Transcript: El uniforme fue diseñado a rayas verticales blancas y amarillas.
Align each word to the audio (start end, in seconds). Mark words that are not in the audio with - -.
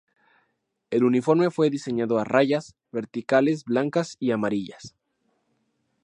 El 0.89 1.03
uniforme 1.03 1.51
fue 1.51 1.69
diseñado 1.69 2.17
a 2.17 2.23
rayas 2.23 2.73
verticales 2.91 3.65
blancas 3.65 4.17
y 4.19 4.31
amarillas. 4.31 4.95